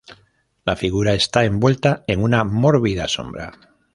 [0.65, 3.51] La figura está envuelta en una mórbida sombra.